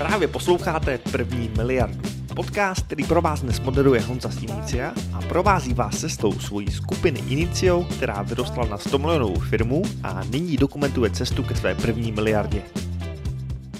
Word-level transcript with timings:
Právě 0.00 0.28
posloucháte 0.28 0.98
První 1.12 1.48
miliardu. 1.48 2.02
Podcast, 2.36 2.86
který 2.86 3.04
pro 3.04 3.20
vás 3.22 3.42
dnes 3.42 3.60
moderuje 3.60 4.00
Honza 4.00 4.28
z 4.28 4.42
Inicia 4.42 4.94
a 5.18 5.28
provází 5.28 5.74
vás 5.74 6.00
cestou 6.00 6.32
svojí 6.32 6.70
skupiny 6.70 7.20
Inicio, 7.28 7.84
která 7.96 8.22
vyrostla 8.22 8.66
na 8.66 8.78
100 8.78 8.98
milionovou 8.98 9.40
firmu 9.40 9.82
a 10.02 10.24
nyní 10.24 10.56
dokumentuje 10.56 11.10
cestu 11.10 11.42
ke 11.42 11.54
své 11.54 11.74
první 11.74 12.12
miliardě. 12.12 12.62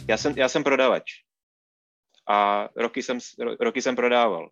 Já 0.09 0.17
jsem, 0.17 0.35
já 0.37 0.48
jsem 0.48 0.64
prodavač 0.64 1.05
a 2.29 2.68
roky 2.77 3.02
jsem, 3.02 3.18
roky 3.61 3.82
jsem 3.82 3.96
prodával. 3.96 4.50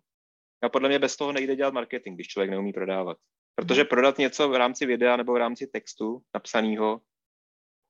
A 0.63 0.69
podle 0.69 0.89
mě 0.89 0.99
bez 0.99 1.17
toho 1.17 1.31
nejde 1.31 1.55
dělat 1.55 1.73
marketing, 1.73 2.15
když 2.15 2.27
člověk 2.27 2.49
neumí 2.51 2.73
prodávat. 2.73 3.17
Protože 3.55 3.83
prodat 3.83 4.17
něco 4.17 4.49
v 4.49 4.55
rámci 4.55 4.85
videa 4.85 5.17
nebo 5.17 5.33
v 5.33 5.37
rámci 5.37 5.67
textu 5.67 6.21
napsaného, 6.33 7.01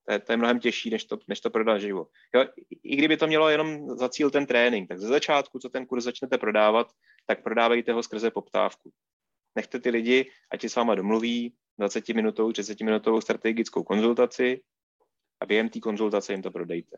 to 0.04 0.12
je, 0.12 0.18
to 0.18 0.32
je 0.32 0.36
mnohem 0.36 0.60
těžší, 0.60 0.90
než 0.90 1.04
to, 1.04 1.18
než 1.28 1.40
to 1.40 1.50
prodat 1.50 1.78
živo. 1.78 2.06
Jo, 2.34 2.44
I 2.82 2.96
kdyby 2.96 3.16
to 3.16 3.26
mělo 3.26 3.48
jenom 3.48 3.96
za 3.98 4.08
cíl 4.08 4.30
ten 4.30 4.46
trénink, 4.46 4.88
tak 4.88 5.00
ze 5.00 5.08
začátku, 5.08 5.58
co 5.58 5.68
ten 5.68 5.86
kurz 5.86 6.04
začnete 6.04 6.38
prodávat, 6.38 6.92
tak 7.26 7.42
prodávejte 7.42 7.92
ho 7.92 8.02
skrze 8.02 8.30
poptávku. 8.30 8.92
Nechte 9.56 9.80
ty 9.80 9.90
lidi, 9.90 10.30
ať 10.50 10.60
si 10.60 10.68
s 10.68 10.74
váma 10.74 10.94
domluví 10.94 11.54
20 11.78 12.08
minutovou, 12.08 12.52
30 12.52 12.80
minutovou 12.80 13.20
strategickou 13.20 13.82
konzultaci 13.82 14.60
a 15.40 15.46
během 15.46 15.68
té 15.68 15.80
konzultace 15.80 16.32
jim 16.32 16.42
to 16.42 16.50
prodejte. 16.50 16.96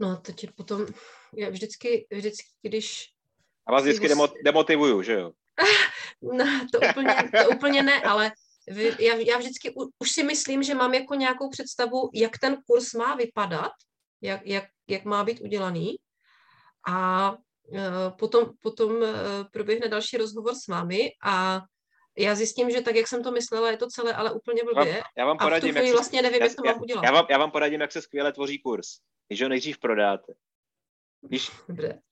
No, 0.00 0.22
ti 0.34 0.46
potom, 0.46 0.86
já 1.34 1.50
vždycky, 1.50 2.06
vždycky, 2.10 2.48
když... 2.62 3.12
A 3.66 3.72
vás 3.72 3.82
vždycky 3.82 4.08
demo, 4.08 4.28
demotivuju, 4.44 5.02
že 5.02 5.12
jo? 5.12 5.32
no, 6.22 6.66
to 6.72 6.78
úplně, 6.90 7.14
to 7.14 7.50
úplně 7.56 7.82
ne, 7.82 8.02
ale 8.02 8.32
já, 8.98 9.14
já 9.14 9.38
vždycky 9.38 9.74
už 9.98 10.10
si 10.10 10.22
myslím, 10.22 10.62
že 10.62 10.74
mám 10.74 10.94
jako 10.94 11.14
nějakou 11.14 11.50
představu, 11.50 12.10
jak 12.14 12.38
ten 12.38 12.56
kurz 12.66 12.94
má 12.94 13.14
vypadat, 13.14 13.72
jak, 14.20 14.46
jak, 14.46 14.64
jak 14.88 15.04
má 15.04 15.24
být 15.24 15.40
udělaný. 15.40 15.96
A 16.88 17.30
uh, 17.32 17.78
potom, 18.18 18.50
potom 18.62 18.92
uh, 18.92 19.08
proběhne 19.52 19.88
další 19.88 20.16
rozhovor 20.16 20.54
s 20.54 20.66
vámi 20.66 21.10
a 21.24 21.60
já 22.18 22.34
zjistím, 22.34 22.70
že 22.70 22.80
tak, 22.80 22.96
jak 22.96 23.08
jsem 23.08 23.22
to 23.22 23.30
myslela, 23.30 23.70
je 23.70 23.76
to 23.76 23.86
celé 23.86 24.14
ale 24.14 24.32
úplně 24.32 24.62
blbě. 24.64 25.02
Já 25.18 25.26
vám 25.26 25.38
poradím, 25.38 25.76
a 25.76 25.80
v 25.80 25.82
tu 25.82 25.86
jak 25.86 25.94
vlastně 25.94 26.18
se, 26.18 26.22
nevím, 26.22 26.40
já, 26.40 26.46
jak 26.46 26.56
to 26.56 26.62
mám 26.64 26.82
udělat. 26.82 27.04
Já 27.04 27.12
vám, 27.12 27.26
já 27.30 27.38
vám 27.38 27.50
poradím, 27.50 27.80
jak 27.80 27.92
se 27.92 28.02
skvěle 28.02 28.32
tvoří 28.32 28.58
kurz. 28.58 28.86
Když 29.28 29.42
ho 29.42 29.48
nejdřív 29.48 29.78
prodáte. 29.78 30.32
Když, 31.20 31.50
Dobře. 31.68 32.02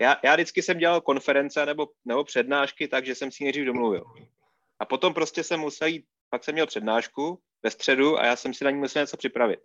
Já, 0.00 0.16
já 0.24 0.34
vždycky 0.34 0.62
jsem 0.62 0.78
dělal 0.78 1.00
konference 1.00 1.66
nebo, 1.66 1.88
nebo 2.04 2.24
přednášky 2.24 2.88
tak, 2.88 3.06
že 3.06 3.14
jsem 3.14 3.32
si 3.32 3.44
nejdřív 3.44 3.66
domluvil. 3.66 4.04
A 4.80 4.84
potom 4.84 5.14
prostě 5.14 5.44
jsem 5.44 5.60
musel 5.60 5.88
jít, 5.88 6.04
pak 6.30 6.44
jsem 6.44 6.52
měl 6.52 6.66
přednášku 6.66 7.40
ve 7.62 7.70
středu 7.70 8.18
a 8.18 8.26
já 8.26 8.36
jsem 8.36 8.54
si 8.54 8.64
na 8.64 8.70
ní 8.70 8.78
musel 8.78 9.02
něco 9.02 9.16
připravit. 9.16 9.60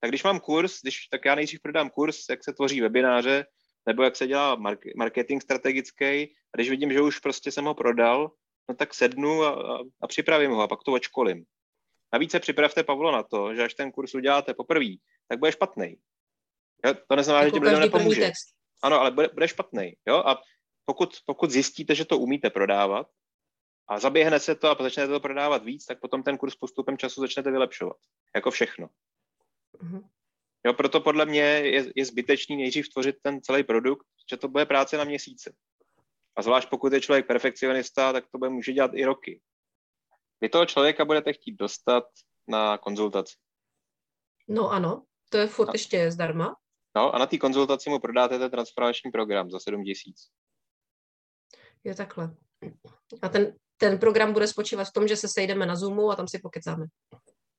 Tak 0.00 0.10
když 0.10 0.24
mám 0.24 0.40
kurz, 0.40 0.80
když, 0.82 1.06
tak 1.06 1.24
já 1.24 1.34
nejdřív 1.34 1.60
prodám 1.62 1.90
kurz, 1.90 2.28
jak 2.30 2.44
se 2.44 2.52
tvoří 2.52 2.80
webináře, 2.80 3.46
nebo 3.86 4.02
jak 4.02 4.16
se 4.16 4.26
dělá 4.26 4.56
marketing 4.96 5.42
strategický. 5.42 6.04
A 6.04 6.56
když 6.56 6.70
vidím, 6.70 6.92
že 6.92 7.00
už 7.00 7.18
prostě 7.18 7.52
jsem 7.52 7.64
ho 7.64 7.74
prodal, 7.74 8.30
no 8.68 8.74
tak 8.74 8.94
sednu 8.94 9.42
a, 9.42 9.50
a, 9.50 9.78
a 10.02 10.06
připravím 10.06 10.50
ho 10.50 10.62
a 10.62 10.68
pak 10.68 10.82
to 10.84 10.92
očkolím. 10.92 11.44
Navíc 12.12 12.30
se 12.30 12.40
připravte, 12.40 12.84
Pavlo, 12.84 13.12
na 13.12 13.22
to, 13.22 13.54
že 13.54 13.64
až 13.64 13.74
ten 13.74 13.92
kurz 13.92 14.14
uděláte 14.14 14.54
poprvé, 14.54 14.94
tak 15.28 15.38
bude 15.38 15.52
špatný. 15.52 15.96
To 17.08 17.16
neznamená, 17.16 17.44
jako 17.44 17.48
že 17.48 17.52
ti 17.52 17.58
bude 17.58 17.80
nepomůže. 17.80 18.32
Ano, 18.82 19.00
ale 19.00 19.10
bude, 19.10 19.28
bude 19.28 19.48
špatný. 19.48 19.92
Jo? 20.06 20.16
A 20.16 20.42
pokud, 20.84 21.16
pokud 21.26 21.50
zjistíte, 21.50 21.94
že 21.94 22.04
to 22.04 22.18
umíte 22.18 22.50
prodávat 22.50 23.06
a 23.88 23.98
zaběhne 23.98 24.40
se 24.40 24.54
to 24.54 24.70
a 24.70 24.82
začnete 24.82 25.12
to 25.12 25.20
prodávat 25.20 25.64
víc, 25.64 25.86
tak 25.86 26.00
potom 26.00 26.22
ten 26.22 26.38
kurz 26.38 26.54
postupem 26.54 26.98
času 26.98 27.20
začnete 27.20 27.50
vylepšovat. 27.50 27.96
Jako 28.34 28.50
všechno. 28.50 28.88
Mm-hmm. 29.82 30.08
Jo, 30.66 30.74
proto 30.74 31.00
podle 31.00 31.26
mě 31.26 31.40
je, 31.40 31.92
je 31.96 32.04
zbytečný 32.04 32.56
nejdřív 32.56 32.88
tvořit 32.88 33.16
ten 33.22 33.42
celý 33.42 33.64
produkt, 33.64 34.06
že 34.30 34.36
to 34.36 34.48
bude 34.48 34.66
práce 34.66 34.96
na 34.96 35.04
měsíce. 35.04 35.54
A 36.36 36.42
zvlášť 36.42 36.68
pokud 36.68 36.92
je 36.92 37.00
člověk 37.00 37.26
perfekcionista, 37.26 38.12
tak 38.12 38.24
to 38.30 38.38
bude 38.38 38.50
může 38.50 38.72
dělat 38.72 38.90
i 38.94 39.04
roky. 39.04 39.40
Vy 40.40 40.48
toho 40.48 40.66
člověka 40.66 41.04
budete 41.04 41.32
chtít 41.32 41.52
dostat 41.52 42.04
na 42.48 42.78
konzultaci. 42.78 43.36
No 44.48 44.70
ano, 44.70 45.04
to 45.28 45.36
je 45.36 45.46
furt 45.46 45.68
a, 45.68 45.72
ještě 45.72 46.10
zdarma. 46.10 46.56
No 46.96 47.14
a 47.14 47.18
na 47.18 47.26
té 47.26 47.38
konzultaci 47.38 47.90
mu 47.90 47.98
prodáte 47.98 48.38
ten 48.38 48.50
transformační 48.50 49.10
program 49.10 49.50
za 49.50 49.60
7 49.60 49.84
tisíc. 49.84 50.30
Je 51.84 51.94
takhle. 51.94 52.36
A 53.22 53.28
ten, 53.28 53.56
ten 53.84 53.98
program 53.98 54.32
bude 54.32 54.46
spočívat 54.46 54.84
v 54.84 54.92
tom, 54.92 55.08
že 55.08 55.16
se 55.16 55.28
sejdeme 55.28 55.66
na 55.66 55.76
Zoomu 55.76 56.10
a 56.10 56.16
tam 56.16 56.28
si 56.28 56.38
pokecáme. 56.38 56.86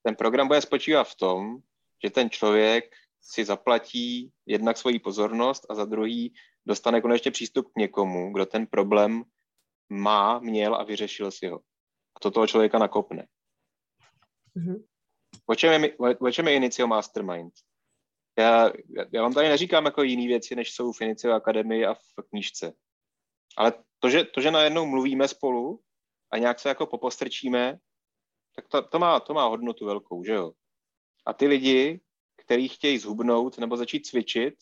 Ten 0.02 0.16
program 0.16 0.48
bude 0.48 0.60
spočívat 0.60 1.04
v 1.04 1.14
tom, 1.14 1.56
že 2.04 2.10
ten 2.10 2.30
člověk 2.30 2.84
si 3.22 3.44
zaplatí 3.44 4.32
jednak 4.46 4.76
svoji 4.76 4.98
pozornost 4.98 5.66
a 5.70 5.74
za 5.74 5.84
druhý 5.84 6.34
dostane 6.66 7.00
konečně 7.00 7.30
přístup 7.30 7.72
k 7.72 7.78
někomu, 7.78 8.32
kdo 8.32 8.46
ten 8.46 8.66
problém 8.66 9.22
má, 9.88 10.38
měl 10.38 10.74
a 10.74 10.84
vyřešil 10.84 11.30
si 11.30 11.46
ho. 11.46 11.58
A 12.16 12.20
to 12.22 12.30
toho 12.30 12.46
člověka 12.46 12.78
nakopne. 12.78 13.26
Mm-hmm. 14.56 14.84
O 15.46 15.54
čem 15.54 15.84
je, 15.84 15.96
o 16.20 16.30
čem 16.30 16.48
je 16.48 16.54
Inicio 16.54 16.86
Mastermind? 16.86 17.52
Já, 18.38 18.72
já 19.12 19.22
vám 19.22 19.34
tady 19.34 19.48
neříkám 19.48 19.84
jako 19.84 20.02
jiné 20.02 20.26
věci, 20.26 20.54
než 20.54 20.74
jsou 20.74 20.92
v 20.92 21.00
Inicio 21.00 21.34
Akademii 21.34 21.86
a 21.86 21.94
v 21.94 22.28
knížce. 22.30 22.72
Ale 23.56 23.72
to 23.98 24.10
že, 24.10 24.24
to, 24.24 24.40
že 24.40 24.50
najednou 24.50 24.86
mluvíme 24.86 25.28
spolu 25.28 25.80
a 26.30 26.38
nějak 26.38 26.60
se 26.60 26.68
jako 26.68 26.86
popostrčíme, 26.86 27.78
tak 28.56 28.68
to, 28.68 28.82
to, 28.82 28.98
má, 28.98 29.20
to 29.20 29.34
má 29.34 29.44
hodnotu 29.44 29.86
velkou, 29.86 30.24
že 30.24 30.32
jo? 30.32 30.52
A 31.26 31.32
ty 31.32 31.46
lidi, 31.46 32.00
kteří 32.36 32.68
chtějí 32.68 32.98
zhubnout 32.98 33.58
nebo 33.58 33.76
začít 33.76 34.06
cvičit, 34.06 34.54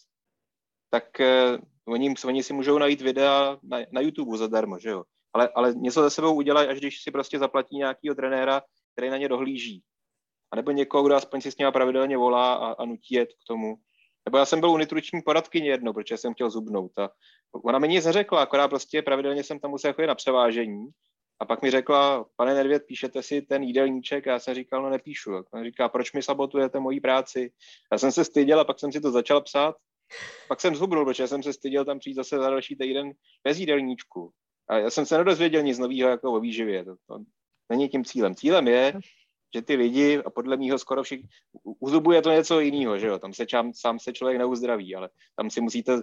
tak 0.90 1.20
eh, 1.20 1.58
oni, 1.84 2.14
oni 2.24 2.42
si 2.42 2.52
můžou 2.52 2.78
najít 2.78 3.00
videa 3.00 3.58
na, 3.62 3.78
na 3.92 4.00
YouTube 4.00 4.38
zadarmo, 4.38 4.78
že 4.78 4.88
jo? 4.88 5.04
Ale, 5.32 5.48
ale 5.48 5.74
něco 5.74 6.02
za 6.02 6.10
sebou 6.10 6.34
udělají, 6.34 6.68
až 6.68 6.78
když 6.78 7.02
si 7.02 7.10
prostě 7.10 7.38
zaplatí 7.38 7.76
nějakého 7.76 8.14
trenéra, 8.14 8.62
který 8.92 9.10
na 9.10 9.16
ně 9.16 9.28
dohlíží. 9.28 9.82
A 10.52 10.56
nebo 10.56 10.70
někoho, 10.70 11.04
kdo 11.04 11.14
aspoň 11.14 11.40
si 11.40 11.52
s 11.52 11.58
ním 11.58 11.72
pravidelně 11.72 12.16
volá 12.16 12.54
a, 12.54 12.72
a 12.72 12.84
nutí 12.84 13.14
jet 13.14 13.28
k 13.28 13.46
tomu. 13.46 13.76
Nebo 14.24 14.38
já 14.38 14.46
jsem 14.46 14.60
byl 14.60 14.70
u 14.70 14.78
nutriční 14.78 15.22
poradkyně 15.22 15.70
jednou, 15.70 15.92
protože 15.92 16.16
jsem 16.16 16.34
chtěl 16.34 16.50
zubnout. 16.50 16.98
A 16.98 17.10
ona 17.52 17.78
mi 17.78 17.88
nic 17.88 18.04
neřekla, 18.04 18.42
akorát 18.42 18.68
prostě 18.68 19.02
pravidelně 19.02 19.44
jsem 19.44 19.60
tam 19.60 19.70
musel 19.70 19.92
chodit 19.92 20.06
na 20.06 20.14
převážení. 20.14 20.88
A 21.40 21.44
pak 21.44 21.62
mi 21.62 21.70
řekla, 21.70 22.26
pane 22.36 22.54
Nedvěd, 22.54 22.86
píšete 22.86 23.22
si 23.22 23.42
ten 23.42 23.62
jídelníček? 23.62 24.26
A 24.26 24.30
já 24.30 24.38
jsem 24.38 24.54
říkal, 24.54 24.82
no 24.82 24.90
nepíšu. 24.90 25.34
A 25.36 25.42
ona 25.52 25.64
říká, 25.64 25.88
proč 25.88 26.12
mi 26.12 26.22
sabotujete 26.22 26.80
moji 26.80 27.00
práci? 27.00 27.52
Já 27.92 27.98
jsem 27.98 28.12
se 28.12 28.24
styděl 28.24 28.60
a 28.60 28.64
pak 28.64 28.78
jsem 28.78 28.92
si 28.92 29.00
to 29.00 29.10
začal 29.10 29.40
psát. 29.40 29.76
Pak 30.48 30.60
jsem 30.60 30.76
zhubnul, 30.76 31.04
protože 31.04 31.28
jsem 31.28 31.42
se 31.42 31.52
styděl 31.52 31.84
tam 31.84 31.98
přijít 31.98 32.14
zase 32.14 32.38
za 32.38 32.50
další 32.50 32.76
týden 32.76 33.12
bez 33.44 33.58
jídelníčku. 33.58 34.30
A 34.68 34.78
já 34.78 34.90
jsem 34.90 35.06
se 35.06 35.18
nedozvěděl 35.18 35.62
nic 35.62 35.78
nového 35.78 36.10
jako 36.10 36.32
o 36.32 36.40
výživě. 36.40 36.84
To, 36.84 36.96
to 37.06 37.18
není 37.68 37.88
tím 37.88 38.04
cílem. 38.04 38.34
Cílem 38.34 38.68
je, 38.68 38.92
že 39.54 39.62
ty 39.62 39.74
lidi, 39.74 40.18
a 40.18 40.30
podle 40.30 40.56
mýho 40.56 40.78
skoro 40.78 41.02
všichni, 41.02 41.28
u 41.62 41.90
zubu 41.90 42.12
je 42.12 42.22
to 42.22 42.30
něco 42.30 42.60
jiného, 42.60 42.98
že 42.98 43.06
jo, 43.06 43.18
tam 43.18 43.32
se 43.34 43.46
čám, 43.46 43.72
sám 43.74 43.98
se 43.98 44.12
člověk 44.12 44.38
neuzdraví, 44.38 44.94
ale 44.94 45.10
tam 45.36 45.50
si 45.50 45.60
musíte 45.60 46.02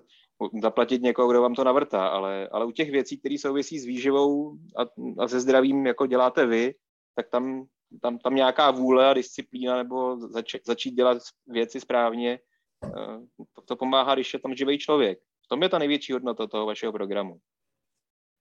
zaplatit 0.61 1.01
někoho, 1.01 1.31
kdo 1.31 1.41
vám 1.41 1.55
to 1.55 1.63
navrtá, 1.63 2.07
ale, 2.07 2.47
ale 2.47 2.65
u 2.65 2.71
těch 2.71 2.91
věcí, 2.91 3.17
které 3.17 3.37
souvisí 3.37 3.79
s 3.79 3.85
výživou 3.85 4.57
a, 4.77 4.81
a 5.23 5.27
se 5.27 5.39
zdravím, 5.39 5.85
jako 5.85 6.05
děláte 6.05 6.45
vy, 6.45 6.75
tak 7.15 7.29
tam, 7.29 7.65
tam, 8.01 8.17
tam 8.17 8.35
nějaká 8.35 8.71
vůle 8.71 9.09
a 9.09 9.13
disciplína 9.13 9.77
nebo 9.77 10.17
zač, 10.17 10.55
začít 10.65 10.91
dělat 10.91 11.17
věci 11.47 11.79
správně, 11.79 12.39
eh, 12.85 13.45
to, 13.55 13.61
to 13.61 13.75
pomáhá, 13.75 14.15
když 14.15 14.33
je 14.33 14.39
tam 14.39 14.55
živý 14.55 14.77
člověk. 14.77 15.19
V 15.45 15.47
tom 15.47 15.63
je 15.63 15.69
ta 15.69 15.79
největší 15.79 16.13
hodnota 16.13 16.47
toho 16.47 16.65
vašeho 16.65 16.91
programu. 16.91 17.37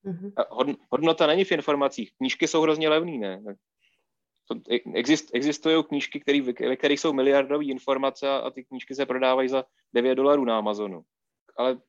Mm-hmm. 0.05 0.77
Hodnota 0.91 1.27
není 1.27 1.45
v 1.45 1.53
informacích. 1.53 2.13
Knížky 2.17 2.49
jsou 2.49 2.63
hrozně 2.63 2.89
levné, 2.89 3.19
ne? 3.19 3.55
Exist, 4.95 5.31
existují 5.33 5.85
knížky, 5.85 6.21
který, 6.21 6.41
ve 6.41 6.77
kterých 6.77 7.01
jsou 7.01 7.13
miliardové 7.13 7.65
informace 7.65 8.29
a 8.29 8.51
ty 8.51 8.65
knížky 8.65 8.95
se 8.95 9.07
prodávají 9.07 9.49
za 9.49 9.65
9 9.95 10.15
dolarů 10.15 10.45
na 10.45 10.59
Amazonu. 10.59 11.03
Ale 11.57 11.81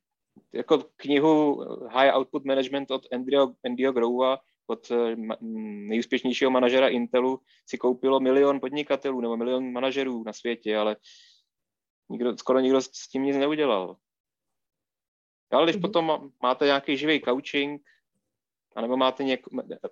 jako 0.53 0.85
knihu 0.95 1.65
High 1.87 2.15
Output 2.15 2.45
Management 2.45 2.91
od 2.91 3.07
Andrew, 3.13 3.49
Andrew 3.65 3.93
Grova, 3.93 4.39
od 4.67 4.91
eh, 4.91 5.15
nejúspěšnějšího 5.91 6.51
manažera 6.51 6.87
Intelu, 6.87 7.39
si 7.69 7.77
koupilo 7.77 8.19
milion 8.19 8.59
podnikatelů 8.59 9.21
nebo 9.21 9.37
milion 9.37 9.71
manažerů 9.71 10.23
na 10.23 10.33
světě, 10.33 10.77
ale 10.77 10.95
nikdo, 12.09 12.37
skoro 12.37 12.59
nikdo 12.59 12.81
s 12.81 13.07
tím 13.11 13.23
nic 13.23 13.37
neudělal. 13.37 13.97
Ale 15.51 15.65
když 15.65 15.75
mm-hmm. 15.75 15.81
potom 15.81 16.31
máte 16.43 16.65
nějaký 16.65 16.97
živý 16.97 17.21
coaching, 17.21 17.81
a 18.75 18.81
nebo 18.81 18.97
máte 18.97 19.23
něk... 19.23 19.41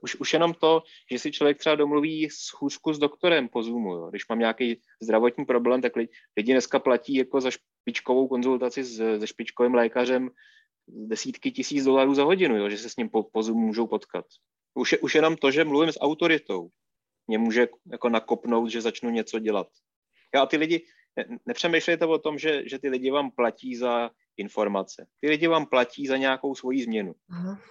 už, 0.01 0.15
už 0.15 0.33
jenom 0.33 0.53
to, 0.53 0.83
že 1.11 1.19
si 1.19 1.31
člověk 1.31 1.57
třeba 1.57 1.75
domluví 1.75 2.29
schůzku 2.29 2.93
s 2.93 2.99
doktorem 2.99 3.47
po 3.49 3.63
Zoomu. 3.63 3.93
Jo. 3.93 4.09
Když 4.09 4.27
mám 4.29 4.39
nějaký 4.39 4.81
zdravotní 5.01 5.45
problém, 5.45 5.81
tak 5.81 5.95
lidi, 5.95 6.11
lidi 6.37 6.51
dneska 6.51 6.79
platí 6.79 7.15
jako 7.15 7.41
za 7.41 7.51
špičkovou 7.51 8.27
konzultaci 8.27 8.83
s, 8.83 9.19
se 9.19 9.27
špičkovým 9.27 9.73
lékařem 9.73 10.29
desítky 10.87 11.51
tisíc 11.51 11.83
dolarů 11.85 12.13
za 12.13 12.23
hodinu, 12.23 12.57
jo, 12.57 12.69
že 12.69 12.77
se 12.77 12.89
s 12.89 12.95
ním 12.95 13.09
po, 13.09 13.23
po 13.23 13.43
Zoomu 13.43 13.67
můžou 13.67 13.87
potkat. 13.87 14.25
Už, 14.73 14.95
už 15.01 15.15
jenom 15.15 15.35
to, 15.35 15.51
že 15.51 15.63
mluvím 15.63 15.91
s 15.91 16.01
autoritou, 16.01 16.69
mě 17.27 17.37
může 17.37 17.67
jako 17.91 18.09
nakopnout, 18.09 18.69
že 18.69 18.81
začnu 18.81 19.09
něco 19.09 19.39
dělat. 19.39 19.67
Já 20.33 20.41
a 20.41 20.45
ty 20.45 20.57
lidi, 20.57 20.85
nepřemýšlejte 21.45 22.05
o 22.05 22.17
tom, 22.17 22.37
že, 22.37 22.69
že 22.69 22.79
ty 22.79 22.89
lidi 22.89 23.11
vám 23.11 23.31
platí 23.31 23.75
za 23.75 24.11
informace. 24.39 25.07
Ty 25.21 25.29
lidi 25.29 25.47
vám 25.47 25.65
platí 25.65 26.07
za 26.07 26.17
nějakou 26.17 26.55
svoji 26.55 26.83
změnu. 26.83 27.15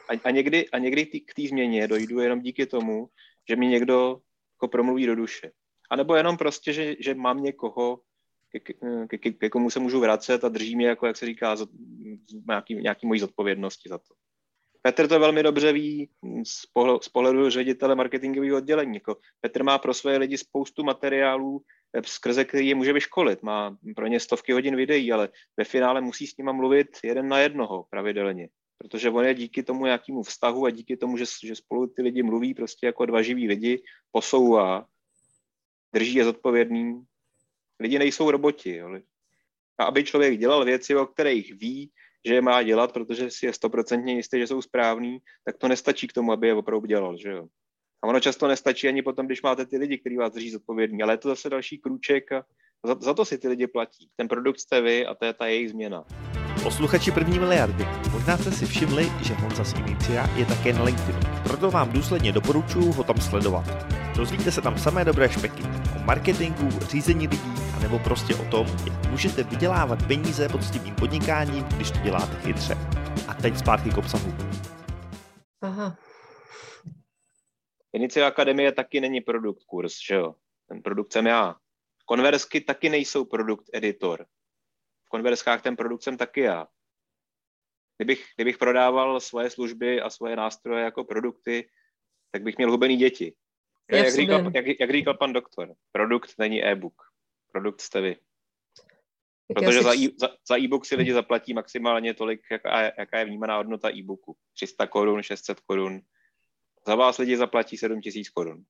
A, 0.08 0.12
a 0.24 0.30
někdy, 0.30 0.70
a 0.70 0.78
někdy 0.78 1.06
tý, 1.06 1.20
k 1.20 1.34
té 1.34 1.42
změně 1.48 1.88
dojdu 1.88 2.20
jenom 2.20 2.40
díky 2.40 2.66
tomu, 2.66 3.08
že 3.48 3.56
mi 3.56 3.66
někdo 3.66 4.20
jako 4.56 4.68
promluví 4.68 5.06
do 5.06 5.14
duše. 5.16 5.50
A 5.90 5.96
nebo 5.96 6.14
jenom 6.14 6.36
prostě, 6.36 6.72
že, 6.72 6.96
že 7.00 7.14
mám 7.14 7.42
někoho, 7.42 8.00
ke, 8.52 8.60
ke, 8.60 9.18
ke, 9.18 9.30
ke 9.32 9.50
komu 9.50 9.70
se 9.70 9.80
můžu 9.80 10.00
vracet 10.00 10.44
a 10.44 10.48
drží 10.48 10.76
mě, 10.76 10.88
jako, 10.88 11.06
jak 11.06 11.16
se 11.16 11.26
říká, 11.26 11.56
z, 11.56 11.66
nějaký, 12.48 12.74
nějaký 12.74 13.06
mojí 13.06 13.20
zodpovědnosti 13.20 13.88
za 13.88 13.98
to. 13.98 14.14
Petr 14.82 15.08
to 15.08 15.20
velmi 15.20 15.42
dobře 15.42 15.72
ví 15.72 16.10
z 16.46 16.66
pohledu, 16.66 17.00
z 17.02 17.08
pohledu 17.08 17.50
ředitele 17.50 17.94
marketingového 17.94 18.56
oddělení. 18.56 18.94
Jako 18.94 19.16
Petr 19.40 19.62
má 19.62 19.78
pro 19.78 19.94
své 19.94 20.16
lidi 20.16 20.38
spoustu 20.38 20.84
materiálů, 20.84 21.62
skrze 22.06 22.44
který 22.44 22.68
je 22.68 22.74
může 22.74 22.92
vyškolit. 22.92 23.42
Má 23.42 23.76
pro 23.96 24.06
ně 24.06 24.20
stovky 24.20 24.52
hodin 24.52 24.76
videí, 24.76 25.12
ale 25.12 25.28
ve 25.56 25.64
finále 25.64 26.00
musí 26.00 26.26
s 26.26 26.36
nima 26.36 26.52
mluvit 26.52 26.88
jeden 27.04 27.28
na 27.28 27.38
jednoho 27.38 27.84
pravidelně. 27.90 28.48
Protože 28.78 29.10
on 29.10 29.24
je 29.24 29.34
díky 29.34 29.62
tomu 29.62 29.84
nějakému 29.84 30.22
vztahu 30.22 30.64
a 30.64 30.70
díky 30.70 30.96
tomu, 30.96 31.16
že, 31.16 31.24
že 31.44 31.56
spolu 31.56 31.86
ty 31.86 32.02
lidi 32.02 32.22
mluví 32.22 32.54
prostě 32.54 32.86
jako 32.86 33.06
dva 33.06 33.22
živí 33.22 33.48
lidi, 33.48 33.82
posouvá, 34.12 34.86
drží 35.94 36.14
je 36.14 36.24
zodpovědný. 36.24 37.02
Lidi 37.80 37.98
nejsou 37.98 38.30
roboti. 38.30 38.76
Jo. 38.76 39.00
A 39.78 39.84
aby 39.84 40.04
člověk 40.04 40.38
dělal 40.38 40.64
věci, 40.64 40.96
o 40.96 41.06
kterých 41.06 41.54
ví, 41.54 41.90
že 42.24 42.34
je 42.34 42.40
má 42.40 42.62
dělat, 42.62 42.92
protože 42.92 43.30
si 43.30 43.46
je 43.46 43.52
stoprocentně 43.52 44.14
jistý, 44.14 44.38
že 44.38 44.46
jsou 44.46 44.62
správný, 44.62 45.18
tak 45.44 45.58
to 45.58 45.68
nestačí 45.68 46.08
k 46.08 46.12
tomu, 46.12 46.32
aby 46.32 46.46
je 46.46 46.54
opravdu 46.54 46.86
dělal, 46.86 47.16
že 47.16 47.30
jo. 47.30 47.46
A 48.04 48.06
ono 48.06 48.20
často 48.20 48.48
nestačí 48.48 48.88
ani 48.88 49.02
potom, 49.02 49.26
když 49.26 49.42
máte 49.42 49.66
ty 49.66 49.76
lidi, 49.76 49.98
kteří 49.98 50.16
vás 50.16 50.32
drží 50.32 50.50
zodpovědní, 50.50 51.02
ale 51.02 51.12
je 51.12 51.18
to 51.18 51.28
zase 51.28 51.50
další 51.50 51.78
krůček 51.78 52.32
a 52.32 52.44
za, 52.84 52.96
za 53.00 53.14
to 53.14 53.24
si 53.24 53.38
ty 53.38 53.48
lidi 53.48 53.66
platí. 53.66 54.08
Ten 54.16 54.28
produkt 54.28 54.60
jste 54.60 54.80
vy 54.80 55.06
a 55.06 55.14
to 55.14 55.24
je 55.24 55.32
ta 55.32 55.46
jejich 55.46 55.70
změna. 55.70 56.04
Posluchači 56.62 57.10
první 57.10 57.38
miliardy, 57.38 57.86
možná 58.12 58.36
jste 58.36 58.52
si 58.52 58.66
všimli, 58.66 59.12
že 59.22 59.34
Honza 59.34 59.64
z 59.64 59.78
Inicia 59.78 60.30
je 60.36 60.46
také 60.46 60.72
na 60.72 60.82
LinkedInu. 60.82 61.18
Proto 61.42 61.70
vám 61.70 61.92
důsledně 61.92 62.32
doporučuji 62.32 62.92
ho 62.92 63.04
tam 63.04 63.20
sledovat. 63.20 63.64
Dozvíte 64.16 64.52
se 64.52 64.60
tam 64.60 64.78
samé 64.78 65.04
dobré 65.04 65.28
špeky 65.28 65.62
o 65.96 66.04
marketingu, 66.04 66.68
řízení 66.80 67.28
lidí, 67.28 67.52
nebo 67.82 67.98
prostě 67.98 68.34
o 68.34 68.44
tom, 68.50 68.66
jak 68.66 69.10
můžete 69.10 69.42
vydělávat 69.42 70.06
peníze 70.06 70.48
poctivým 70.48 70.94
podnikáním, 70.94 71.64
když 71.64 71.90
to 71.90 71.98
děláte 71.98 72.36
chytře. 72.40 72.78
A 73.28 73.34
teď 73.34 73.58
zpátky 73.58 73.90
k 73.90 73.98
obsahu. 73.98 74.34
Aha. 75.62 76.07
Inicia 77.92 78.26
Akademie 78.26 78.72
taky 78.72 79.00
není 79.00 79.20
produkt 79.20 79.64
kurz, 79.64 79.98
že 80.06 80.14
jo? 80.14 80.34
Ten 80.68 80.82
produkt 80.82 81.12
jsem 81.12 81.26
já. 81.26 81.56
Konversky 82.04 82.60
taky 82.60 82.88
nejsou 82.88 83.24
produkt 83.24 83.70
editor. 83.72 84.26
V 85.04 85.08
konverskách 85.08 85.62
ten 85.62 85.76
produkt 85.76 86.02
jsem 86.02 86.16
taky 86.16 86.40
já. 86.40 86.66
Kdybych, 87.96 88.26
kdybych 88.36 88.58
prodával 88.58 89.20
svoje 89.20 89.50
služby 89.50 90.00
a 90.00 90.10
svoje 90.10 90.36
nástroje 90.36 90.84
jako 90.84 91.04
produkty, 91.04 91.70
tak 92.30 92.42
bych 92.42 92.56
měl 92.56 92.70
hubený 92.70 92.96
děti. 92.96 93.34
Jak, 93.90 94.04
jak, 94.04 94.14
říkal, 94.14 94.50
jak, 94.54 94.80
jak 94.80 94.90
říkal 94.90 95.14
pan 95.14 95.32
doktor, 95.32 95.74
produkt 95.92 96.34
není 96.38 96.64
e-book 96.64 97.08
produkt 97.52 97.80
jste 97.80 98.00
vy. 98.00 98.16
Protože 99.54 99.82
za, 99.82 99.94
e, 99.94 100.08
za, 100.20 100.28
za 100.48 100.58
e-book 100.58 100.86
si 100.86 100.96
lidi 100.96 101.12
zaplatí 101.12 101.54
maximálně 101.54 102.14
tolik, 102.14 102.40
jaká 102.50 102.80
je, 102.80 102.92
jaká 102.98 103.18
je 103.18 103.24
vnímaná 103.24 103.56
hodnota 103.56 103.90
e-booku. 103.90 104.36
300 104.54 104.86
korun, 104.86 105.22
600 105.22 105.60
korun. 105.60 106.00
Za 106.88 106.94
vás 106.94 107.18
lidi 107.18 107.36
zaplatí 107.36 107.76
7000 107.76 108.28
korun. 108.28 108.62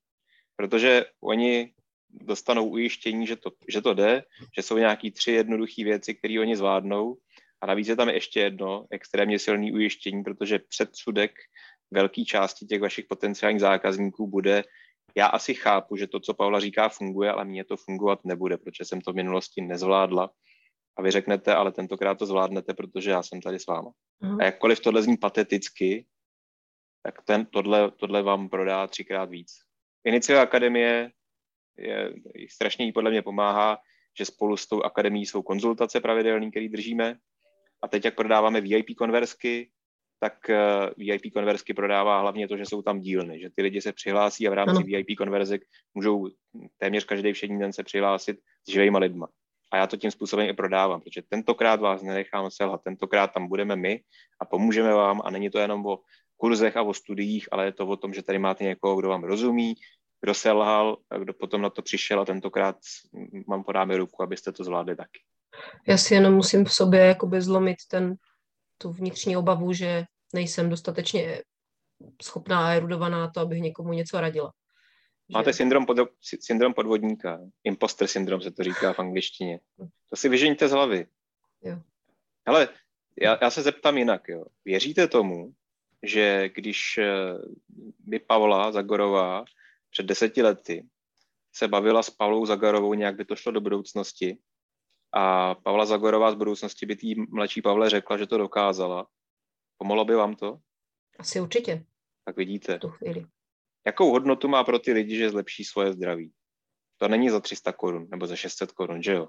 Protože 0.56 1.04
oni 1.20 1.72
dostanou 2.10 2.68
ujištění, 2.68 3.26
že 3.26 3.36
to, 3.36 3.50
že 3.68 3.82
to 3.82 3.94
jde, 3.94 4.22
že 4.56 4.62
jsou 4.62 4.78
nějaký 4.78 5.10
tři 5.10 5.32
jednoduché 5.32 5.84
věci, 5.84 6.14
které 6.14 6.40
oni 6.40 6.56
zvládnou. 6.56 7.16
A 7.60 7.66
navíc 7.66 7.88
je 7.88 7.96
tam 7.96 8.08
ještě 8.08 8.40
jedno 8.40 8.86
extrémně 8.90 9.38
silné 9.38 9.72
ujištění, 9.72 10.22
protože 10.24 10.58
předsudek 10.58 11.30
velké 11.90 12.24
části 12.24 12.66
těch 12.66 12.80
vašich 12.80 13.06
potenciálních 13.08 13.60
zákazníků 13.60 14.26
bude, 14.26 14.64
já 15.16 15.26
asi 15.26 15.54
chápu, 15.54 15.96
že 15.96 16.06
to, 16.06 16.20
co 16.20 16.34
Paula 16.34 16.60
říká, 16.60 16.88
funguje, 16.88 17.30
ale 17.30 17.44
mně 17.44 17.64
to 17.64 17.76
fungovat 17.76 18.24
nebude, 18.24 18.56
protože 18.56 18.84
jsem 18.84 19.00
to 19.00 19.12
v 19.12 19.16
minulosti 19.16 19.60
nezvládla. 19.60 20.30
A 20.96 21.02
vy 21.02 21.10
řeknete, 21.10 21.54
ale 21.54 21.72
tentokrát 21.72 22.18
to 22.18 22.26
zvládnete, 22.26 22.74
protože 22.74 23.10
já 23.10 23.22
jsem 23.22 23.40
tady 23.40 23.58
s 23.58 23.66
váma. 23.66 23.90
Mm. 24.20 24.40
A 24.40 24.44
jakkoliv 24.44 24.80
tohle 24.80 25.02
zní 25.02 25.16
pateticky, 25.16 26.06
tak 27.12 27.22
ten, 27.24 27.46
tohle, 27.46 27.90
tohle 27.90 28.22
vám 28.22 28.48
prodá 28.48 28.86
třikrát 28.86 29.30
víc. 29.30 29.52
Inicia 30.04 30.42
Akademie 30.42 31.10
je, 31.78 32.14
strašně 32.50 32.84
jí 32.84 32.92
podle 32.92 33.10
mě 33.10 33.22
pomáhá, 33.22 33.78
že 34.18 34.24
spolu 34.24 34.56
s 34.56 34.66
tou 34.66 34.82
akademií 34.82 35.26
jsou 35.26 35.42
konzultace 35.42 36.00
pravidelné, 36.00 36.50
které 36.50 36.68
držíme. 36.68 37.16
A 37.82 37.88
teď, 37.88 38.04
jak 38.04 38.14
prodáváme 38.14 38.60
VIP 38.60 38.96
konversky, 38.98 39.70
tak 40.20 40.50
eh, 40.50 40.58
VIP 40.96 41.32
konverzky 41.32 41.74
prodává 41.74 42.20
hlavně 42.20 42.48
to, 42.48 42.56
že 42.56 42.66
jsou 42.66 42.82
tam 42.82 43.00
dílny, 43.00 43.40
že 43.40 43.50
ty 43.56 43.62
lidi 43.62 43.80
se 43.80 43.92
přihlásí 43.92 44.48
a 44.48 44.50
v 44.50 44.54
rámci 44.54 44.76
ano. 44.76 44.86
VIP 44.86 45.16
konverzek 45.18 45.62
můžou 45.94 46.28
téměř 46.78 47.04
každý 47.04 47.32
všední 47.32 47.58
den 47.58 47.72
se 47.72 47.84
přihlásit 47.84 48.38
s 48.68 48.72
živýma 48.72 48.98
lidma. 48.98 49.28
A 49.72 49.76
já 49.76 49.86
to 49.86 49.96
tím 49.96 50.10
způsobem 50.10 50.48
i 50.48 50.52
prodávám, 50.52 51.00
protože 51.00 51.22
tentokrát 51.28 51.80
vás 51.80 52.02
nenechám 52.02 52.50
selhat, 52.50 52.82
tentokrát 52.84 53.32
tam 53.32 53.48
budeme 53.48 53.76
my 53.76 54.00
a 54.40 54.44
pomůžeme 54.44 54.92
vám 54.92 55.22
a 55.24 55.30
není 55.30 55.50
to 55.50 55.58
jenom 55.58 55.86
o 55.86 55.98
kurzech 56.38 56.76
a 56.76 56.82
o 56.82 56.94
studiích, 56.94 57.48
ale 57.52 57.64
je 57.64 57.72
to 57.72 57.86
o 57.86 57.96
tom, 57.96 58.14
že 58.14 58.22
tady 58.22 58.38
máte 58.38 58.64
někoho, 58.64 58.96
kdo 58.96 59.08
vám 59.08 59.24
rozumí, 59.24 59.74
kdo 60.20 60.34
selhal, 60.34 60.96
a 61.10 61.18
kdo 61.18 61.34
potom 61.34 61.62
na 61.62 61.70
to 61.70 61.82
přišel 61.82 62.20
a 62.20 62.24
tentokrát 62.24 62.76
vám 63.48 63.64
podáme 63.64 63.96
ruku, 63.96 64.22
abyste 64.22 64.52
to 64.52 64.64
zvládli 64.64 64.96
taky. 64.96 65.20
Já 65.86 65.96
si 65.98 66.14
jenom 66.14 66.34
musím 66.34 66.64
v 66.64 66.72
sobě 66.72 67.00
jakoby 67.00 67.42
zlomit 67.42 67.76
ten 67.90 68.14
tu 68.78 68.92
vnitřní 68.92 69.36
obavu, 69.36 69.72
že 69.72 70.04
nejsem 70.34 70.70
dostatečně 70.70 71.42
schopná 72.22 72.66
a 72.66 72.72
erudovaná 72.72 73.18
na 73.18 73.30
to, 73.30 73.40
abych 73.40 73.60
někomu 73.60 73.92
něco 73.92 74.20
radila. 74.20 74.52
Máte 75.32 75.52
syndrom, 75.52 75.86
pod, 75.86 75.96
syndrom 76.40 76.74
podvodníka, 76.74 77.40
imposter 77.64 78.08
syndrom 78.08 78.40
se 78.40 78.50
to 78.50 78.64
říká 78.64 78.92
v 78.92 78.98
angličtině. 78.98 79.60
To 80.10 80.16
si 80.16 80.28
vyženíte 80.28 80.68
z 80.68 80.72
hlavy. 80.72 81.06
Jo. 81.62 81.78
Ale 82.46 82.68
já, 83.22 83.38
já 83.42 83.50
se 83.50 83.62
zeptám 83.62 83.98
jinak. 83.98 84.28
Jo. 84.28 84.44
Věříte 84.64 85.08
tomu, 85.08 85.52
že 86.02 86.48
když 86.48 86.98
eh, 86.98 87.08
by 87.98 88.18
Pavla 88.18 88.72
Zagorová 88.72 89.44
před 89.90 90.06
deseti 90.06 90.42
lety 90.42 90.86
se 91.54 91.68
bavila 91.68 92.02
s 92.02 92.10
Pavlou 92.10 92.46
Zagorovou, 92.46 92.94
nějak 92.94 93.16
by 93.16 93.24
to 93.24 93.36
šlo 93.36 93.52
do 93.52 93.60
budoucnosti, 93.60 94.38
a 95.12 95.54
Pavla 95.54 95.86
Zagorová 95.86 96.32
z 96.32 96.34
budoucnosti 96.34 96.86
by 96.86 96.96
tý 96.96 97.14
mladší 97.20 97.62
Pavle 97.62 97.90
řekla, 97.90 98.18
že 98.18 98.26
to 98.26 98.38
dokázala. 98.38 99.06
Pomohlo 99.78 100.04
by 100.04 100.14
vám 100.14 100.34
to? 100.34 100.58
Asi 101.18 101.40
určitě. 101.40 101.86
Tak 102.24 102.36
vidíte. 102.36 102.78
tu 102.78 102.88
chvíli. 102.88 103.26
Jakou 103.86 104.10
hodnotu 104.10 104.48
má 104.48 104.64
pro 104.64 104.78
ty 104.78 104.92
lidi, 104.92 105.16
že 105.16 105.30
zlepší 105.30 105.64
svoje 105.64 105.92
zdraví? 105.92 106.32
To 106.96 107.08
není 107.08 107.30
za 107.30 107.40
300 107.40 107.72
korun 107.72 108.08
nebo 108.10 108.26
za 108.26 108.36
600 108.36 108.72
korun, 108.72 109.02
že 109.02 109.12
jo? 109.12 109.28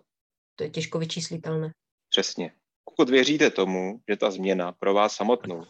To 0.56 0.64
je 0.64 0.70
těžko 0.70 1.00
vyčíslitelné. 1.00 1.72
Přesně. 2.10 2.52
Pokud 2.84 3.10
věříte 3.10 3.50
tomu, 3.50 4.02
že 4.10 4.18
ta 4.18 4.32
změna 4.32 4.72
pro 4.72 4.94
vás 4.94 5.16
samotnou 5.16 5.66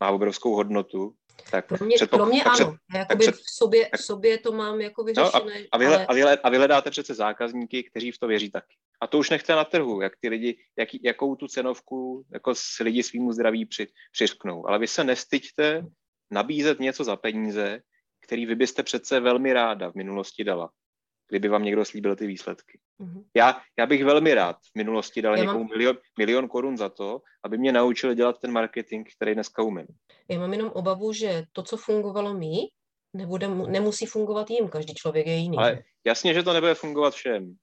má 0.00 0.10
obrovskou 0.10 0.54
hodnotu, 0.54 1.14
tak 1.50 1.66
pro 1.66 1.86
mě, 1.86 1.96
předpok- 1.96 2.16
pro 2.16 2.26
mě 2.26 2.44
tak 2.44 2.60
ano. 2.60 2.76
Před, 3.06 3.18
před, 3.18 3.34
v, 3.34 3.50
sobě, 3.54 3.90
v 3.96 4.02
sobě 4.02 4.38
to 4.38 4.52
mám 4.52 4.80
jako 4.80 5.04
vyřešené. 5.04 5.30
No 5.32 5.50
a, 5.50 5.68
a, 5.72 5.78
vyhle, 5.78 5.96
ale... 5.96 6.06
a, 6.06 6.12
vyhle, 6.12 6.36
a 6.36 6.48
vyhledáte 6.48 6.90
přece 6.90 7.14
zákazníky, 7.14 7.82
kteří 7.82 8.12
v 8.12 8.18
to 8.18 8.26
věří 8.26 8.50
taky. 8.50 8.76
A 9.00 9.06
to 9.06 9.18
už 9.18 9.30
nechte 9.30 9.52
na 9.52 9.64
trhu, 9.64 10.00
jak 10.00 10.12
ty 10.20 10.28
lidi, 10.28 10.58
jak, 10.78 10.88
jakou 11.02 11.36
tu 11.36 11.48
cenovku 11.48 12.24
jako 12.32 12.54
s 12.54 12.78
lidi 12.78 13.02
svýmu 13.02 13.32
zdraví 13.32 13.66
při, 13.66 13.86
přiřknou. 14.12 14.68
Ale 14.68 14.78
vy 14.78 14.86
se 14.86 15.04
nestyďte 15.04 15.84
nabízet 16.30 16.80
něco 16.80 17.04
za 17.04 17.16
peníze, 17.16 17.80
který 18.20 18.46
vy 18.46 18.54
byste 18.54 18.82
přece 18.82 19.20
velmi 19.20 19.52
ráda 19.52 19.90
v 19.90 19.94
minulosti 19.94 20.44
dala, 20.44 20.70
kdyby 21.28 21.48
vám 21.48 21.62
někdo 21.62 21.84
slíbil 21.84 22.16
ty 22.16 22.26
výsledky. 22.26 22.78
Mm-hmm. 23.00 23.24
Já, 23.36 23.60
já 23.78 23.86
bych 23.86 24.04
velmi 24.04 24.34
rád 24.34 24.56
v 24.56 24.78
minulosti 24.78 25.22
dal 25.22 25.36
já 25.36 25.44
někomu 25.44 25.64
mám... 25.64 25.68
milion, 25.68 25.96
milion 26.18 26.48
korun 26.48 26.76
za 26.76 26.88
to, 26.88 27.22
aby 27.44 27.58
mě 27.58 27.72
naučili 27.72 28.14
dělat 28.14 28.40
ten 28.40 28.52
marketing, 28.52 29.08
který 29.16 29.34
dneska 29.34 29.62
umím. 29.62 29.86
Já 30.28 30.38
mám 30.38 30.52
jenom 30.52 30.70
obavu, 30.70 31.12
že 31.12 31.44
to, 31.52 31.62
co 31.62 31.76
fungovalo 31.76 32.34
mi, 32.34 32.56
nebude, 33.12 33.48
nemusí 33.48 34.06
fungovat 34.06 34.50
jim, 34.50 34.68
každý 34.68 34.94
člověk 34.94 35.26
je 35.26 35.36
jiný. 35.36 35.58
Ale 35.58 35.82
jasně, 36.04 36.34
že 36.34 36.42
to 36.42 36.52
nebude 36.52 36.74
fungovat 36.74 37.14
všem 37.14 37.56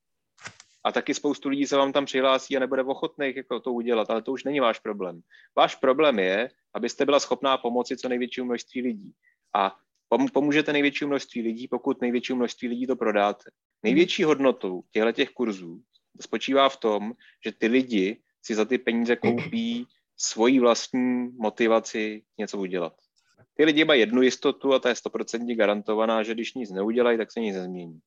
a 0.85 0.91
taky 0.91 1.13
spoustu 1.13 1.49
lidí 1.49 1.65
se 1.67 1.77
vám 1.77 1.93
tam 1.93 2.05
přihlásí 2.05 2.57
a 2.57 2.59
nebude 2.59 2.83
ochotných 2.83 3.35
jako 3.35 3.59
to 3.59 3.73
udělat, 3.73 4.09
ale 4.09 4.21
to 4.21 4.31
už 4.31 4.43
není 4.43 4.59
váš 4.59 4.79
problém. 4.79 5.21
Váš 5.55 5.75
problém 5.75 6.19
je, 6.19 6.49
abyste 6.73 7.05
byla 7.05 7.19
schopná 7.19 7.57
pomoci 7.57 7.97
co 7.97 8.09
největšímu 8.09 8.45
množství 8.45 8.81
lidí. 8.81 9.13
A 9.55 9.75
pomůžete 10.33 10.73
největšímu 10.73 11.07
množství 11.07 11.41
lidí, 11.41 11.67
pokud 11.67 12.01
největšímu 12.01 12.37
množství 12.37 12.67
lidí 12.67 12.87
to 12.87 12.95
prodáte. 12.95 13.51
Největší 13.83 14.23
hodnotou 14.23 14.83
těchto 14.91 15.11
těch 15.11 15.29
kurzů 15.29 15.81
spočívá 16.21 16.69
v 16.69 16.77
tom, 16.77 17.13
že 17.45 17.51
ty 17.51 17.67
lidi 17.67 18.21
si 18.41 18.55
za 18.55 18.65
ty 18.65 18.77
peníze 18.77 19.15
koupí 19.15 19.87
svoji 20.17 20.59
vlastní 20.59 21.29
motivaci 21.37 22.23
něco 22.37 22.57
udělat. 22.57 22.93
Ty 23.57 23.65
lidi 23.65 23.85
mají 23.85 23.99
jednu 23.99 24.21
jistotu 24.21 24.73
a 24.73 24.79
ta 24.79 24.89
je 24.89 24.95
stoprocentně 24.95 25.55
garantovaná, 25.55 26.23
že 26.23 26.33
když 26.33 26.53
nic 26.53 26.71
neudělají, 26.71 27.17
tak 27.17 27.31
se 27.31 27.39
nic 27.39 27.55
nezmění. 27.55 27.99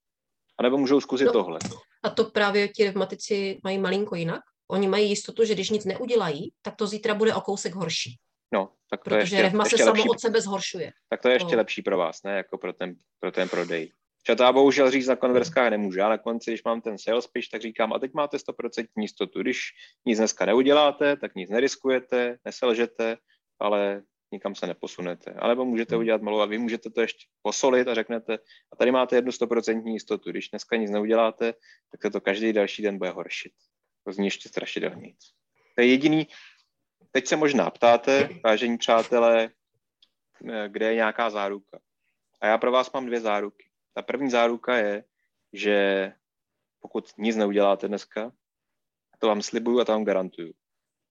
A 0.59 0.62
nebo 0.62 0.78
můžou 0.78 1.00
zkusit 1.00 1.25
no, 1.25 1.33
tohle. 1.33 1.59
A 2.02 2.11
to 2.11 2.25
právě 2.25 2.69
ti 2.69 2.85
revmatici 2.85 3.61
mají 3.64 3.78
malinko 3.78 4.14
jinak. 4.14 4.40
Oni 4.71 4.88
mají 4.88 5.09
jistotu, 5.09 5.45
že 5.45 5.55
když 5.55 5.71
nic 5.71 5.85
neudělají, 5.85 6.52
tak 6.62 6.76
to 6.76 6.87
zítra 6.87 7.14
bude 7.14 7.35
o 7.35 7.40
kousek 7.40 7.75
horší. 7.75 8.19
No, 8.52 8.73
tak 8.90 9.00
to 9.05 9.11
Protože 9.11 9.17
je 9.17 9.23
ještě, 9.23 9.43
revma 9.43 9.64
se 9.64 9.69
ještě 9.75 9.85
samo 9.85 9.95
lepší, 9.97 10.09
od 10.09 10.21
sebe 10.21 10.40
zhoršuje. 10.40 10.93
tak 11.11 11.23
to 11.23 11.28
je 11.28 11.35
ještě 11.35 11.50
to- 11.50 11.57
lepší 11.57 11.83
pro 11.83 11.99
vás, 11.99 12.23
ne, 12.23 12.37
jako 12.37 12.59
pro 12.59 12.73
ten, 12.73 12.95
pro 13.21 13.33
ten 13.33 13.49
prodej. 13.49 13.93
Čo 14.26 14.37
to 14.37 14.43
já 14.43 14.52
bohužel 14.52 14.90
říct 14.90 15.07
na 15.07 15.17
konverskách 15.17 15.71
nemůžu. 15.71 15.99
Já 15.99 16.09
na 16.09 16.19
konci, 16.19 16.50
když 16.50 16.64
mám 16.64 16.81
ten 16.81 16.99
sales 16.99 17.26
pitch, 17.26 17.49
tak 17.50 17.62
říkám, 17.62 17.93
a 17.93 17.99
teď 17.99 18.12
máte 18.14 18.37
100% 18.37 18.87
jistotu. 18.99 19.40
Když 19.40 19.61
nic 20.07 20.19
dneska 20.19 20.45
neuděláte, 20.45 21.17
tak 21.17 21.35
nic 21.35 21.50
neriskujete, 21.50 22.37
neselžete, 22.45 23.17
ale 23.61 24.02
nikam 24.33 24.55
se 24.55 24.67
neposunete. 24.67 25.33
Alebo 25.33 25.64
můžete 25.64 25.95
Hmm. 25.95 26.00
udělat 26.00 26.23
malou 26.23 26.40
a 26.40 26.47
vy 26.47 26.59
můžete 26.59 26.90
to 26.90 27.00
ještě 27.00 27.26
posolit 27.43 27.88
a 27.88 27.95
řeknete, 27.95 28.38
a 28.73 28.76
tady 28.76 28.90
máte 28.90 29.17
jednu 29.17 29.33
100% 29.33 29.87
jistotu. 29.87 30.31
Když 30.31 30.49
dneska 30.49 30.76
nic 30.76 30.90
neuděláte, 30.90 31.52
tak 31.93 32.02
se 32.02 32.11
to 32.11 32.21
každý 32.21 32.52
další 32.52 32.83
den 32.83 32.99
bude 32.99 33.11
horšit. 33.11 33.52
To 34.05 34.12
zní 34.12 34.26
ještě 34.26 34.49
strašidelně. 34.49 35.12
To 35.75 35.81
je 35.83 35.87
jediný, 35.87 36.26
teď 37.19 37.27
se 37.27 37.37
možná 37.37 37.71
ptáte, 37.71 38.29
vážení 38.45 38.79
přátelé, 38.79 39.51
eh, 40.51 40.69
kde 40.69 40.87
je 40.87 40.95
nějaká 40.95 41.31
záruka. 41.31 41.81
A 42.41 42.47
já 42.47 42.59
pro 42.59 42.73
vás 42.73 42.93
mám 42.93 43.07
dvě 43.07 43.21
záruky. 43.21 43.71
Ta 43.95 44.03
první 44.03 44.31
záruka 44.31 44.77
je, 44.77 45.05
že 45.53 46.13
pokud 46.79 47.19
nic 47.19 47.37
neuděláte 47.37 47.89
dneska, 47.89 48.33
to 49.19 49.27
vám 49.27 49.43
slibuju 49.43 49.81
a 49.81 49.85
to 49.85 49.93
vám 49.93 50.05
garantuju. 50.05 50.53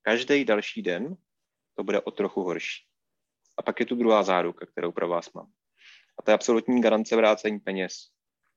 Každý 0.02 0.46
další 0.46 0.82
den 0.82 1.18
to 1.76 1.84
bude 1.84 2.02
o 2.02 2.12
trochu 2.12 2.44
horší. 2.44 2.88
A 3.58 3.62
pak 3.62 3.80
je 3.80 3.86
tu 3.86 3.96
druhá 3.96 4.24
záruka, 4.24 4.66
kterou 4.66 4.92
pro 4.92 5.08
vás 5.08 5.34
mám. 5.34 5.52
A 6.20 6.22
to 6.22 6.32
je 6.32 6.36
absolutní 6.36 6.82
garance 6.82 7.16
vrácení 7.16 7.60
peněz. 7.60 8.10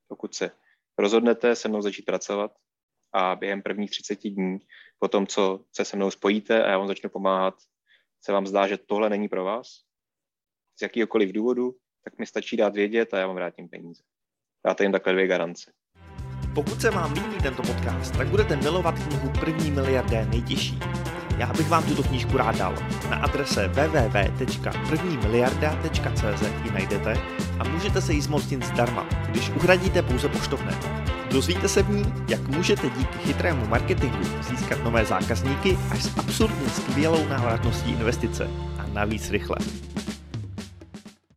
Pokud 0.07 0.35
se 0.35 0.51
rozhodnete 0.97 1.55
se 1.55 1.67
mnou 1.67 1.81
začít 1.81 2.05
pracovat 2.05 2.51
a 3.13 3.35
během 3.35 3.61
prvních 3.61 3.91
30 3.91 4.29
dní, 4.29 4.59
po 4.99 5.07
tom, 5.07 5.27
co 5.27 5.65
se 5.75 5.85
se 5.85 5.97
mnou 5.97 6.11
spojíte 6.11 6.63
a 6.63 6.69
já 6.69 6.77
vám 6.77 6.87
začnu 6.87 7.09
pomáhat, 7.09 7.53
se 8.21 8.31
vám 8.31 8.47
zdá, 8.47 8.67
že 8.67 8.77
tohle 8.77 9.09
není 9.09 9.27
pro 9.27 9.43
vás, 9.43 9.67
z 10.79 10.81
jakýkoliv 10.81 11.31
důvodu, 11.31 11.75
tak 12.03 12.19
mi 12.19 12.25
stačí 12.25 12.57
dát 12.57 12.75
vědět 12.75 13.13
a 13.13 13.17
já 13.17 13.27
vám 13.27 13.35
vrátím 13.35 13.69
peníze. 13.69 14.03
Dáte 14.65 14.83
jim 14.83 14.91
takhle 14.91 15.13
dvě 15.13 15.27
garance. 15.27 15.71
Pokud 16.55 16.81
se 16.81 16.89
vám 16.89 17.13
líbí 17.13 17.41
tento 17.43 17.61
podcast, 17.61 18.17
tak 18.17 18.27
budete 18.27 18.55
milovat 18.55 18.95
knihu 19.07 19.31
První 19.39 19.71
miliardé 19.71 20.25
nejtěžší. 20.25 20.79
Já 21.37 21.53
bych 21.53 21.69
vám 21.69 21.83
tuto 21.83 22.03
knížku 22.03 22.37
rád 22.37 22.57
dal. 22.57 22.75
Na 23.09 23.17
adrese 23.17 23.67
www.prvnimiliarda.cz 23.67 26.65
ji 26.65 26.71
najdete 26.71 27.13
a 27.59 27.63
můžete 27.63 28.01
se 28.01 28.13
jí 28.13 28.21
zmocnit 28.21 28.63
zdarma, 28.63 29.09
když 29.29 29.49
uhradíte 29.49 30.01
pouze 30.01 30.29
poštovné. 30.29 30.71
Dozvíte 31.31 31.67
se 31.67 31.83
v 31.83 31.89
ní, 31.89 32.13
jak 32.27 32.47
můžete 32.47 32.89
díky 32.89 33.17
chytrému 33.17 33.67
marketingu 33.67 34.23
získat 34.49 34.83
nové 34.83 35.05
zákazníky 35.05 35.77
až 35.91 36.03
s 36.03 36.17
absurdně 36.17 36.69
skvělou 36.69 37.27
návratností 37.27 37.91
investice 37.91 38.49
a 38.79 38.85
navíc 38.93 39.31
rychle. 39.31 39.55